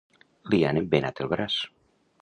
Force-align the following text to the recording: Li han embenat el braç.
Li 0.53 0.61
han 0.69 0.81
embenat 0.81 1.23
el 1.27 1.33
braç. 1.35 1.63